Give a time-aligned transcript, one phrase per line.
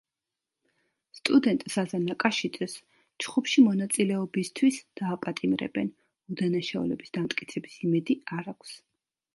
[1.17, 2.77] სტუდენტ ზაზა ნაკაშიძეს,
[3.25, 5.93] ჩხუბში მონაწილეობისთვის დააპატიმრებენ,
[6.35, 8.77] უდანაშაულობის დამტკიცების იმედი არ აქვს.